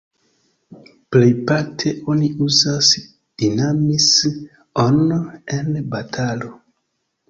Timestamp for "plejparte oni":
1.15-2.31